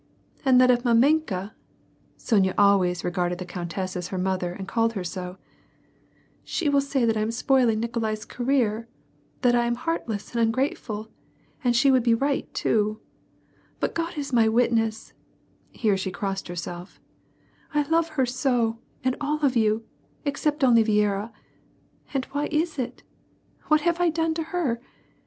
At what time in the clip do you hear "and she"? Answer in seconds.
11.63-11.91